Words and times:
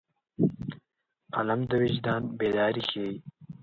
قلم 1.33 1.59
د 1.69 1.71
وجدان 1.83 2.21
بیداري 2.39 2.83
ښيي 2.89 3.11